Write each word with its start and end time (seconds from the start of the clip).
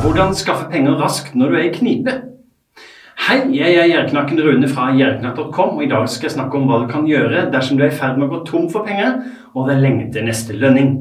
Hvordan 0.00 0.32
skaffe 0.34 0.64
penger 0.72 0.94
raskt 0.96 1.34
når 1.36 1.50
du 1.50 1.54
er 1.58 1.66
i 1.66 1.72
knipe? 1.74 2.12
Hei, 3.20 3.36
jeg 3.52 3.74
er 3.76 3.90
Gjerknakken 3.90 4.38
Rune 4.40 4.68
fra 4.70 4.86
gjerknakk.com, 4.96 5.74
og 5.76 5.82
i 5.84 5.88
dag 5.90 6.06
skal 6.08 6.30
jeg 6.30 6.36
snakke 6.38 6.56
om 6.56 6.64
hva 6.70 6.78
du 6.80 6.86
kan 6.88 7.04
gjøre 7.04 7.42
dersom 7.52 7.76
du 7.76 7.84
er 7.84 7.92
i 7.92 7.98
ferd 7.98 8.16
med 8.16 8.30
å 8.30 8.30
gå 8.30 8.38
tom 8.48 8.64
for 8.72 8.88
penger, 8.88 9.18
og 9.52 9.68
det 9.68 9.74
er 9.74 9.82
lenge 9.84 10.06
til 10.14 10.24
neste 10.24 10.56
lønning. 10.56 10.94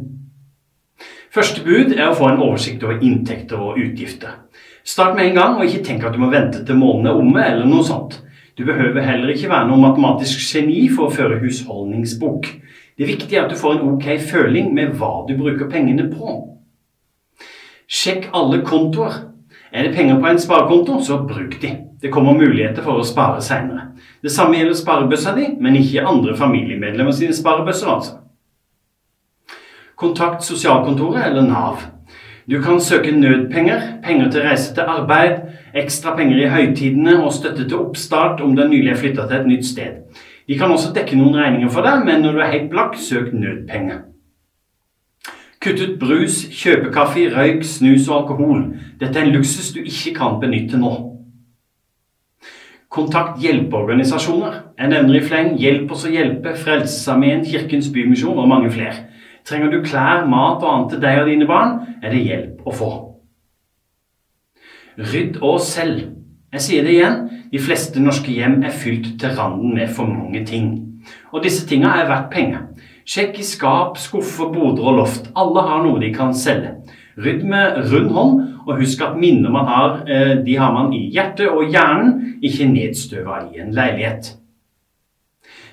Første 1.31 1.63
bud 1.63 1.95
er 1.95 2.09
å 2.09 2.17
få 2.19 2.27
en 2.27 2.43
oversikt 2.43 2.83
over 2.83 2.99
inntekter 2.99 3.63
og 3.69 3.79
utgifter. 3.79 4.35
Start 4.83 5.15
med 5.15 5.29
en 5.29 5.39
gang, 5.39 5.55
og 5.55 5.63
ikke 5.69 5.85
tenk 5.87 6.03
at 6.03 6.19
du 6.19 6.19
må 6.19 6.27
vente 6.35 6.65
til 6.67 6.83
måneden 6.83 7.07
er 7.07 7.23
omme, 7.23 7.47
eller 7.47 7.71
noe 7.71 7.87
sånt. 7.87 8.19
Du 8.59 8.65
behøver 8.67 9.07
heller 9.07 9.31
ikke 9.31 9.47
være 9.47 9.71
noe 9.71 9.79
matematisk 9.79 10.43
geni 10.43 10.89
for 10.91 11.07
å 11.07 11.15
føre 11.15 11.39
husholdningsbok. 11.39 12.51
Det 12.99 13.07
viktige 13.07 13.39
er 13.39 13.47
at 13.47 13.55
du 13.55 13.63
får 13.63 13.79
en 13.79 13.93
ok 13.95 14.11
føling 14.27 14.73
med 14.75 14.97
hva 14.99 15.21
du 15.23 15.37
bruker 15.39 15.71
pengene 15.71 16.11
på. 16.11 16.58
Sjekk 17.99 18.29
alle 18.33 18.61
kontoer. 18.63 19.13
Er 19.73 19.83
det 19.83 19.95
penger 19.95 20.19
på 20.21 20.27
en 20.27 20.39
sparekonto, 20.39 21.01
så 21.03 21.17
bruk 21.27 21.61
de. 21.61 21.71
Det 22.01 22.11
kommer 22.13 22.37
muligheter 22.37 22.85
for 22.85 23.01
å 23.01 23.03
spare 23.07 23.41
seinere. 23.43 23.89
Det 24.23 24.31
samme 24.31 24.55
gjelder 24.55 24.77
sparebøssa 24.79 25.33
di, 25.35 25.49
men 25.59 25.75
ikke 25.75 26.05
andre 26.07 26.35
familiemedlemmer 26.39 27.11
sine 27.15 27.35
sparebøsser, 27.35 27.89
altså. 27.91 28.15
Kontakt 29.99 30.45
sosialkontoret 30.47 31.25
eller 31.27 31.43
Nav. 31.49 31.83
Du 32.49 32.61
kan 32.63 32.79
søke 32.81 33.11
nødpenger, 33.11 33.81
penger 34.03 34.31
til 34.31 34.47
reise 34.47 34.71
til 34.73 34.87
arbeid, 34.87 35.41
ekstra 35.75 36.15
penger 36.15 36.39
i 36.39 36.49
høytidene 36.49 37.17
og 37.19 37.33
støtte 37.35 37.67
til 37.67 37.81
oppstart 37.83 38.39
om 38.41 38.55
du 38.55 38.63
nylig 38.63 38.93
er 38.93 39.01
flytta 39.01 39.27
til 39.27 39.41
et 39.41 39.49
nytt 39.51 39.67
sted. 39.67 39.99
De 40.47 40.57
kan 40.57 40.71
også 40.71 40.93
dekke 40.95 41.19
noen 41.19 41.35
regninger 41.35 41.69
for 41.69 41.85
deg, 41.85 42.07
men 42.07 42.23
når 42.23 42.37
du 42.37 42.45
er 42.45 42.55
helt 42.55 42.71
blakk, 42.71 42.95
søk 42.97 43.33
nødpenger. 43.35 44.08
Kutt 45.59 45.81
ut 45.83 45.97
brus, 45.99 46.45
kjøpekaffe, 46.55 47.25
røyk, 47.33 47.65
snus 47.67 48.07
og 48.07 48.21
alkohol. 48.21 48.61
Dette 48.99 49.19
er 49.19 49.27
en 49.27 49.33
luksus 49.33 49.73
du 49.75 49.81
ikke 49.81 50.13
kan 50.15 50.37
benytte 50.39 50.79
nå. 50.79 50.93
Kontakt 52.89 53.41
hjelpeorganisasjoner. 53.43 54.55
Jeg 54.79 54.89
nevner 54.89 55.19
i 55.19 55.21
fleng 55.21 55.51
Hjelp 55.59 55.91
oss 55.93 56.07
å 56.07 56.13
hjelpe, 56.13 56.55
Frelsesarmeen, 56.57 57.43
Kirkens 57.45 57.91
Bymisjon 57.93 58.39
og 58.39 58.47
mange 58.49 58.71
flere. 58.73 59.09
Trenger 59.45 59.73
du 59.73 59.83
klær, 59.83 60.23
mat 60.31 60.63
og 60.63 60.71
annet 60.71 60.93
til 60.93 61.03
deg 61.03 61.21
og 61.21 61.29
dine 61.29 61.49
barn, 61.49 61.75
er 62.01 62.15
det 62.15 62.23
hjelp 62.23 62.63
å 62.65 62.75
få. 62.79 62.89
Rydd 65.11 65.41
og 65.43 65.59
selv. 65.63 66.07
Jeg 66.55 66.65
sier 66.65 66.87
det 66.87 66.95
igjen, 66.95 67.19
de 67.51 67.61
fleste 67.61 68.01
norske 68.01 68.31
hjem 68.31 68.61
er 68.63 68.73
fylt 68.73 69.11
til 69.19 69.35
randen 69.35 69.75
med 69.75 69.91
for 69.93 70.07
mange 70.07 70.41
ting. 70.47 70.71
Og 71.33 71.43
disse 71.43 71.67
tinga 71.67 71.93
er 71.99 72.09
verdt 72.09 72.31
penger. 72.33 72.65
Sjekk 73.09 73.39
i 73.41 73.43
skap, 73.43 73.95
skuffer, 73.97 74.51
boder 74.53 74.85
og 74.85 74.99
loft. 74.99 75.31
Alle 75.33 75.63
har 75.65 75.81
noe 75.81 75.97
de 76.01 76.11
kan 76.13 76.35
selge. 76.37 76.75
Rydd 77.17 77.41
med 77.49 77.79
rund 77.89 78.11
hånd, 78.13 78.35
og 78.67 78.77
husk 78.77 79.01
at 79.01 79.15
minner 79.17 79.49
man 79.49 79.65
har, 79.65 80.03
eh, 80.05 80.35
de 80.45 80.57
har 80.57 80.71
man 80.75 80.93
i 80.93 81.09
hjertet 81.09 81.49
og 81.49 81.71
hjernen, 81.73 82.37
ikke 82.43 82.67
nedstøva 82.69 83.39
i 83.49 83.63
en 83.63 83.73
leilighet. 83.73 84.35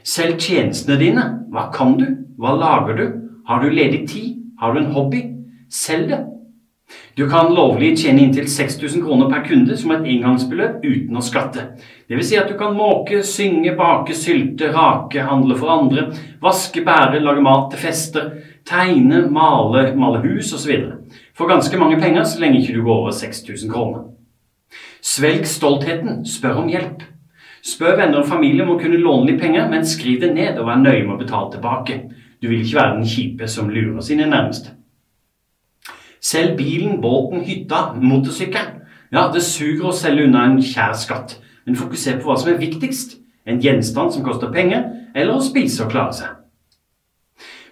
Selg 0.02 0.40
tjenestene 0.40 0.96
dine. 0.98 1.26
Hva 1.52 1.68
kan 1.74 1.98
du? 1.98 2.06
Hva 2.38 2.56
lager 2.56 2.96
du? 2.96 3.06
Har 3.46 3.60
du 3.60 3.68
ledig 3.68 4.08
tid? 4.08 4.40
Har 4.58 4.72
du 4.72 4.80
en 4.80 4.92
hobby? 4.92 5.22
Selg 5.68 6.08
det. 6.08 6.24
Du 7.16 7.30
kan 7.30 7.54
lovlig 7.54 7.94
tjene 7.98 8.26
inntil 8.26 8.44
6000 8.50 9.00
kroner 9.02 9.30
per 9.32 9.46
kunde 9.46 9.76
som 9.80 9.94
et 9.94 10.04
engangsbeløp 10.12 10.82
uten 10.84 11.16
å 11.16 11.22
skatte. 11.24 11.62
Dvs. 12.10 12.28
Si 12.28 12.36
at 12.36 12.50
du 12.52 12.58
kan 12.60 12.76
måke, 12.76 13.22
synge, 13.24 13.72
bake, 13.78 14.12
sylte, 14.14 14.68
rake, 14.74 15.24
handle 15.24 15.56
for 15.56 15.72
andre, 15.72 16.10
vaske, 16.42 16.84
bære, 16.84 17.22
lage 17.24 17.42
mat 17.46 17.70
til 17.72 17.82
fester, 17.86 18.28
tegne, 18.68 19.24
male, 19.32 19.88
male 19.96 20.20
hus 20.26 20.52
osv. 20.58 20.76
For 21.32 21.48
ganske 21.48 21.80
mange 21.80 21.96
penger 22.04 22.28
så 22.28 22.44
lenge 22.44 22.60
ikke 22.60 22.76
du 22.76 22.84
går 22.84 23.02
over 23.06 23.16
6000 23.16 23.72
kroner. 23.72 24.06
Svelg 25.00 25.48
stoltheten, 25.48 26.20
spør 26.28 26.66
om 26.66 26.68
hjelp. 26.68 27.02
Spør 27.64 27.96
venner 27.96 28.20
og 28.20 28.28
familie 28.28 28.62
om 28.62 28.76
å 28.76 28.80
kunne 28.80 29.00
låne 29.00 29.32
litt 29.32 29.40
penger, 29.40 29.70
men 29.72 29.88
skriv 29.88 30.20
det 30.20 30.34
ned 30.36 30.60
og 30.60 30.68
vær 30.68 30.84
nøye 30.84 31.06
med 31.06 31.16
å 31.16 31.22
betale 31.24 31.54
tilbake. 31.56 32.02
Du 32.42 32.50
vil 32.50 32.60
ikke 32.60 32.82
være 32.82 32.98
den 33.00 33.08
kjipe 33.08 33.48
som 33.48 33.72
lurer 33.72 34.04
sine 34.04 34.28
nærmeste. 34.28 34.76
Selv 36.26 36.56
bilen, 36.58 37.00
båten, 37.00 37.44
hytta, 37.46 37.92
motorsykkelen. 38.02 38.82
Ja, 39.14 39.28
det 39.30 39.44
suger 39.46 39.90
å 39.90 39.94
selge 39.94 40.24
unna 40.26 40.42
en 40.48 40.56
kjær 40.58 40.96
skatt, 40.98 41.36
men 41.66 41.78
fokuser 41.78 42.18
på 42.18 42.26
hva 42.26 42.34
som 42.40 42.50
er 42.50 42.58
viktigst. 42.58 43.20
En 43.46 43.60
gjenstand 43.62 44.10
som 44.14 44.24
koster 44.26 44.50
penger, 44.50 44.88
eller 45.14 45.36
å 45.36 45.44
spise 45.44 45.84
og 45.84 45.92
klare 45.92 46.16
seg. 46.16 46.32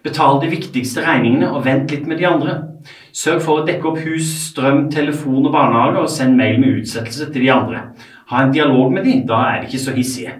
Betal 0.06 0.38
de 0.42 0.52
viktigste 0.52 1.02
regningene, 1.02 1.48
og 1.50 1.64
vent 1.66 1.90
litt 1.90 2.06
med 2.06 2.22
de 2.22 2.28
andre. 2.28 2.54
Sørg 3.16 3.42
for 3.42 3.62
å 3.62 3.66
dekke 3.66 3.90
opp 3.90 3.98
hus, 4.04 4.30
strøm, 4.52 4.86
telefon 4.92 5.48
og 5.48 5.50
barnehage, 5.56 6.04
og 6.04 6.14
send 6.14 6.38
mail 6.38 6.60
med 6.62 6.84
utsettelse 6.84 7.32
til 7.32 7.48
de 7.48 7.52
andre. 7.56 7.82
Ha 8.30 8.44
en 8.44 8.54
dialog 8.54 8.94
med 8.94 9.08
de, 9.08 9.18
da 9.26 9.40
er 9.48 9.60
de 9.62 9.72
ikke 9.72 9.82
så 9.88 9.96
hissige. 9.98 10.38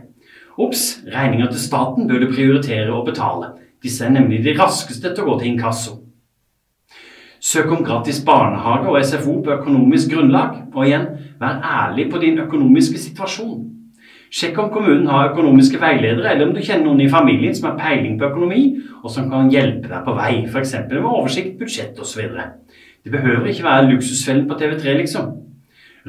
Ops, 0.55 0.87
regninger 1.11 1.51
til 1.51 1.65
staten 1.67 2.07
bør 2.07 2.23
du 2.23 2.31
prioritere 2.31 2.95
å 2.95 3.03
betale. 3.09 3.57
Disse 3.83 4.07
er 4.07 4.15
nemlig 4.15 4.45
de 4.45 4.55
raskeste 4.61 5.11
til 5.11 5.25
å 5.25 5.33
gå 5.33 5.41
til 5.41 5.55
inkasso. 5.57 6.04
Søk 7.45 7.73
om 7.73 7.85
gratis 7.85 8.23
barnehage 8.25 8.89
og 8.89 9.05
SFO 9.05 9.43
på 9.45 9.53
økonomisk 9.59 10.15
grunnlag. 10.15 10.63
Og 10.73 10.87
igjen, 10.87 11.07
vær 11.41 11.61
ærlig 11.61 12.09
på 12.13 12.19
din 12.23 12.39
økonomiske 12.41 12.99
situasjon. 12.99 13.71
Sjekk 14.35 14.57
om 14.59 14.71
kommunen 14.73 15.07
har 15.07 15.29
økonomiske 15.31 15.79
veiledere, 15.81 16.33
eller 16.33 16.49
om 16.49 16.55
du 16.57 16.63
kjenner 16.65 16.89
noen 16.89 17.05
i 17.05 17.11
familien 17.11 17.55
som 17.55 17.69
har 17.69 17.77
peiling 17.79 18.17
på 18.19 18.31
økonomi, 18.33 18.63
og 19.03 19.13
som 19.13 19.29
kan 19.31 19.53
hjelpe 19.53 19.91
deg 19.93 20.07
på 20.07 20.15
vei, 20.17 20.33
f.eks. 20.49 20.73
med 20.89 21.05
oversikt, 21.05 21.53
budsjett 21.61 22.01
osv. 22.01 22.33
Det 23.05 23.13
behøver 23.13 23.53
ikke 23.53 23.69
være 23.69 23.91
luksusfellen 23.93 24.49
på 24.49 24.57
TV3, 24.59 24.97
liksom. 25.03 25.31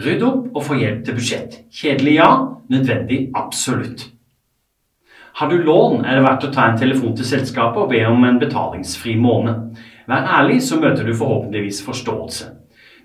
Rydd 0.05 0.23
opp 0.25 0.55
og 0.55 0.63
få 0.63 0.79
hjelp 0.79 1.03
til 1.05 1.19
budsjett. 1.19 1.59
Kjedelig, 1.69 2.15
ja. 2.15 2.31
Nødvendig, 2.71 3.19
absolutt. 3.35 4.07
Har 5.35 5.51
du 5.51 5.57
lån, 5.59 6.05
er 6.05 6.15
det 6.15 6.23
verdt 6.23 6.47
å 6.47 6.53
ta 6.55 6.69
en 6.71 6.79
telefon 6.79 7.13
til 7.19 7.27
selskapet 7.27 7.83
og 7.83 7.91
be 7.91 8.01
om 8.07 8.23
en 8.23 8.39
betalingsfri 8.39 9.17
måned. 9.19 9.75
Vær 10.07 10.27
ærlig, 10.39 10.61
så 10.63 10.79
møter 10.79 11.05
du 11.05 11.15
forhåpentligvis 11.17 11.81
forståelse. 11.85 12.51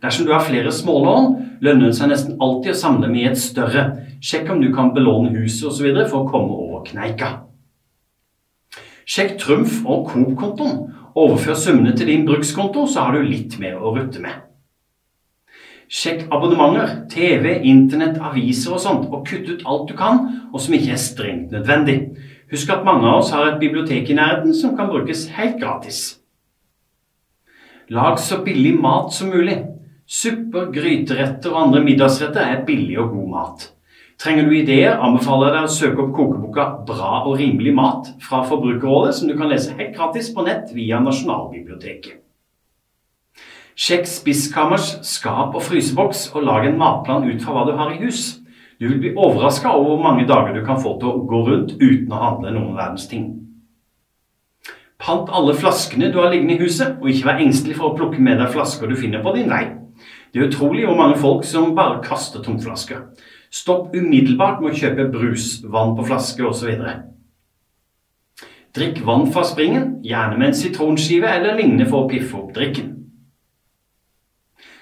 Dersom 0.03 0.27
du 0.27 0.33
har 0.33 0.45
flere 0.45 0.73
smålån, 0.73 1.35
lønner 1.61 1.91
det 1.91 1.97
seg 1.97 2.09
nesten 2.13 2.39
alltid 2.41 2.73
å 2.73 2.81
samle 2.81 3.09
med 3.13 3.31
et 3.31 3.41
større. 3.41 3.85
Sjekk 4.25 4.49
om 4.53 4.61
du 4.61 4.71
kan 4.73 4.95
belåne 4.97 5.33
huset 5.37 5.69
osv. 5.69 5.89
for 6.09 6.23
å 6.23 6.29
komme 6.29 6.57
over 6.57 6.85
kneika. 6.89 7.31
Sjekk 9.05 9.39
Trumf 9.41 9.81
og 9.85 10.09
Coop-kontoen. 10.09 10.87
Overfør 11.19 11.57
summene 11.59 11.97
til 11.97 12.07
din 12.07 12.27
brukskonto, 12.27 12.87
så 12.87 13.01
har 13.09 13.17
du 13.17 13.27
litt 13.27 13.59
mer 13.59 13.81
å 13.81 13.93
rutte 13.97 14.21
med. 14.23 14.47
Sjekk 15.91 16.29
abonnementer, 16.31 17.09
TV, 17.11 17.57
Internett, 17.67 18.21
aviser 18.23 18.77
og 18.77 18.81
sånt, 18.81 19.09
og 19.11 19.27
kutt 19.27 19.49
ut 19.51 19.65
alt 19.67 19.89
du 19.91 19.97
kan, 19.99 20.23
og 20.53 20.63
som 20.63 20.77
ikke 20.77 20.95
er 20.95 21.03
strengt 21.03 21.51
nødvendig. 21.51 21.99
Husk 22.53 22.71
at 22.71 22.87
mange 22.87 23.09
av 23.11 23.25
oss 23.25 23.33
har 23.35 23.49
et 23.49 23.61
bibliotek 23.61 24.09
i 24.11 24.15
nærheten 24.15 24.55
som 24.55 24.77
kan 24.79 24.89
brukes 24.93 25.27
helt 25.35 25.59
gratis. 25.59 26.20
Lag 27.91 28.21
så 28.21 28.39
billig 28.45 28.81
mat 28.81 29.13
som 29.13 29.29
mulig. 29.29 29.57
Supper, 30.07 30.69
gryteretter 30.71 31.51
og 31.51 31.65
andre 31.65 31.81
middagsretter 31.83 32.45
er 32.47 32.61
billig 32.67 32.95
og 33.03 33.09
god 33.17 33.29
mat. 33.33 33.65
Trenger 34.21 34.47
du 34.47 34.55
ideer, 34.55 35.01
anbefaler 35.03 35.49
jeg 35.49 35.57
deg 35.57 35.67
å 35.67 35.73
søke 35.75 36.05
opp 36.05 36.13
kokeboka 36.15 36.67
'Bra 36.87 37.11
og 37.25 37.35
rimelig 37.41 37.73
mat' 37.75 38.13
fra 38.23 38.45
Forbrukerrådet, 38.47 39.15
som 39.15 39.29
du 39.29 39.37
kan 39.37 39.51
lese 39.51 39.75
helt 39.75 39.97
gratis 39.97 40.31
på 40.35 40.47
nett 40.47 40.71
via 40.75 41.01
Nasjonalbiblioteket. 41.03 42.23
Sjekk 43.75 44.07
spiskammers, 44.07 45.01
skap 45.03 45.55
og 45.55 45.63
fryseboks, 45.63 46.31
og 46.35 46.47
lag 46.47 46.67
en 46.67 46.79
matplan 46.79 47.27
ut 47.27 47.43
fra 47.43 47.53
hva 47.57 47.67
du 47.67 47.77
har 47.77 47.91
i 47.91 48.05
hus. 48.05 48.39
Du 48.79 48.87
vil 48.87 49.01
bli 49.01 49.17
overraska 49.17 49.75
over 49.75 49.97
hvor 49.97 50.03
mange 50.03 50.29
dager 50.29 50.55
du 50.55 50.65
kan 50.65 50.79
få 50.79 50.99
til 51.01 51.11
å 51.11 51.27
gå 51.27 51.47
rundt 51.49 51.75
uten 51.81 52.13
å 52.13 52.23
handle 52.23 52.55
noen 52.55 52.77
verdens 52.77 53.11
ting. 53.11 53.50
Pant 55.01 55.31
alle 55.33 55.55
flaskene 55.57 56.11
du 56.13 56.19
har 56.21 56.31
liggende 56.33 56.59
i 56.59 56.61
huset, 56.61 56.99
og 57.01 57.09
ikke 57.09 57.31
vær 57.31 57.41
engstelig 57.41 57.79
for 57.79 57.91
å 57.91 57.97
plukke 57.97 58.21
med 58.21 58.37
deg 58.41 58.53
flasker 58.53 58.91
du 58.91 58.99
finner 59.01 59.23
på 59.25 59.33
din 59.37 59.49
vei. 59.49 59.65
Det 60.31 60.41
er 60.41 60.51
utrolig 60.51 60.85
hvor 60.87 60.99
mange 60.99 61.17
folk 61.19 61.47
som 61.49 61.73
bare 61.75 62.03
kaster 62.05 62.45
tomflasker. 62.45 63.07
Stopp 63.51 63.97
umiddelbart 63.97 64.61
med 64.61 64.75
å 64.75 64.79
kjøpe 64.79 65.09
brus, 65.11 65.57
vann 65.65 65.97
på 65.97 66.05
flaske 66.07 66.45
osv. 66.47 66.71
Drikk 68.77 69.01
vann 69.07 69.27
fra 69.35 69.43
springen, 69.49 69.97
gjerne 70.07 70.39
med 70.39 70.53
en 70.53 70.61
sitronskive 70.61 71.27
eller 71.27 71.59
lignende 71.59 71.89
for 71.91 72.05
å 72.05 72.11
piffe 72.11 72.37
opp 72.39 72.53
drikken. 72.55 72.93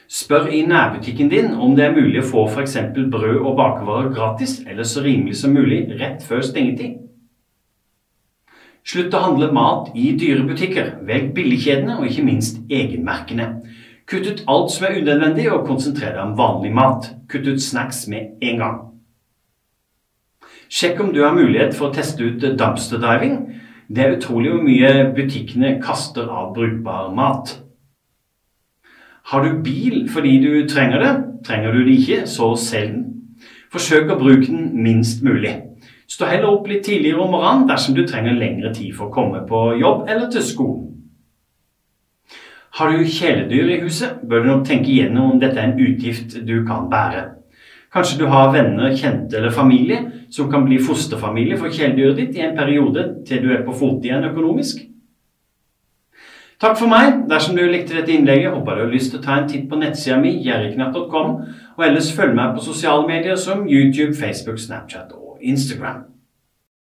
Spør 0.08 0.50
i 0.52 0.62
nærbutikken 0.64 1.30
din 1.32 1.50
om 1.54 1.74
det 1.76 1.86
er 1.86 1.96
mulig 1.96 2.22
å 2.22 2.28
få 2.28 2.46
f.eks. 2.48 2.76
brød 2.96 3.42
og 3.42 3.56
bakevarer 3.56 4.12
gratis 4.12 4.58
eller 4.66 4.84
så 4.88 5.04
rimelig 5.04 5.36
som 5.40 5.56
mulig 5.56 5.82
rett 6.00 6.24
før 6.24 6.44
stengetid. 6.44 7.07
Slutt 8.88 9.12
å 9.12 9.20
handle 9.20 9.50
mat 9.52 9.90
i 10.00 10.14
dyre 10.16 10.46
butikker. 10.48 10.94
Velg 11.04 11.34
billigkjedene 11.36 11.98
og 11.98 12.06
ikke 12.08 12.24
minst 12.24 12.62
egenmerkene. 12.72 13.50
Kutt 14.08 14.24
ut 14.24 14.44
alt 14.48 14.72
som 14.72 14.86
er 14.88 14.96
unødvendig, 15.02 15.50
og 15.52 15.66
konsentrer 15.68 16.14
deg 16.14 16.22
om 16.22 16.36
vanlig 16.38 16.70
mat. 16.72 17.10
Kutt 17.28 17.44
ut 17.50 17.60
snacks 17.60 18.06
med 18.08 18.40
en 18.40 18.62
gang. 18.62 18.78
Sjekk 20.72 21.02
om 21.04 21.12
du 21.12 21.20
har 21.20 21.36
mulighet 21.36 21.76
for 21.76 21.90
å 21.90 21.96
teste 21.96 22.24
ut 22.24 22.40
dumpster 22.40 23.00
diving. 23.02 23.36
Det 23.92 24.04
er 24.04 24.16
utrolig 24.16 24.54
hvor 24.54 24.64
mye 24.64 25.12
butikkene 25.16 25.76
kaster 25.84 26.28
av 26.32 26.54
brukbar 26.56 27.12
mat. 27.16 27.58
Har 29.28 29.44
du 29.44 29.60
bil 29.64 30.06
fordi 30.08 30.38
du 30.40 30.52
trenger 30.68 31.04
det? 31.04 31.14
Trenger 31.44 31.76
du 31.76 31.84
det 31.84 32.00
ikke, 32.00 32.22
så 32.24 32.54
selg 32.56 32.94
den. 32.94 33.08
Forsøk 33.68 34.08
å 34.08 34.20
bruke 34.20 34.48
den 34.48 34.70
minst 34.80 35.20
mulig. 35.20 35.58
Stå 36.08 36.24
heller 36.24 36.48
opp 36.48 36.68
litt 36.68 36.86
tidligere 36.86 37.20
om 37.20 37.34
morgenen 37.36 37.66
dersom 37.68 37.96
du 37.96 38.06
trenger 38.08 38.36
lengre 38.36 38.72
tid 38.74 38.94
for 38.96 39.08
å 39.08 39.14
komme 39.14 39.42
på 39.48 39.74
jobb 39.76 40.06
eller 40.08 40.30
til 40.32 40.44
skolen. 40.44 40.86
Har 42.78 42.92
du 42.94 43.04
kjæledyr 43.04 43.72
i 43.74 43.80
huset, 43.82 44.22
bør 44.22 44.44
du 44.44 44.48
nok 44.48 44.64
tenke 44.68 44.88
igjennom 44.92 45.34
om 45.34 45.40
dette 45.42 45.58
er 45.60 45.72
en 45.72 45.80
utgift 45.82 46.38
du 46.46 46.62
kan 46.68 46.88
bære. 46.88 47.24
Kanskje 47.92 48.20
du 48.20 48.26
har 48.28 48.52
venner, 48.52 48.94
kjente 48.96 49.36
eller 49.36 49.52
familie 49.52 49.98
som 50.30 50.50
kan 50.52 50.64
bli 50.64 50.78
fosterfamilie 50.80 51.58
for 51.60 51.72
kjæledyret 51.72 52.20
ditt 52.20 52.36
i 52.36 52.44
en 52.46 52.56
periode 52.56 53.04
til 53.28 53.42
du 53.44 53.52
er 53.52 53.64
på 53.66 53.76
fote 53.76 54.08
igjen 54.08 54.28
økonomisk. 54.30 54.84
Takk 56.58 56.74
for 56.80 56.90
meg. 56.90 57.22
Dersom 57.30 57.56
du 57.56 57.62
likte 57.68 57.94
dette 57.94 58.12
innlegget, 58.16 58.50
håper 58.54 58.74
du 58.74 58.86
har 58.86 58.92
lyst 58.92 59.12
til 59.12 59.20
å 59.20 59.26
ta 59.28 59.36
en 59.38 59.48
titt 59.50 59.68
på 59.70 59.78
nettsida 59.78 60.16
mi, 60.18 60.32
jerriknatt.com, 60.42 61.38
og 61.76 61.86
ellers 61.86 62.10
følg 62.16 62.34
meg 62.34 62.56
på 62.56 62.64
sosiale 62.64 63.06
medier 63.06 63.38
som 63.38 63.68
YouTube, 63.68 64.16
Facebook, 64.18 64.58
Snapchat 64.58 65.12
og 65.14 65.27
Instagram. 65.42 66.17